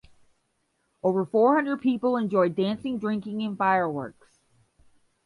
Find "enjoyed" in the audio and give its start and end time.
2.17-2.55